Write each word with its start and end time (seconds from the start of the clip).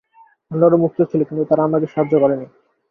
অন্যরা 0.51 0.77
মুক্ত 0.83 0.99
ছিল 1.09 1.21
কিন্তু 1.27 1.43
তারা 1.49 1.61
আমাকে 1.67 1.87
সাহায্য 1.87 2.13
করেনি। 2.23 2.47